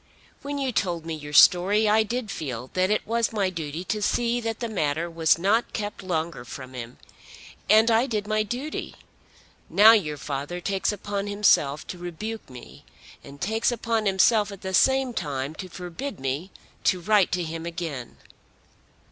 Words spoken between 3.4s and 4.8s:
duty to see that the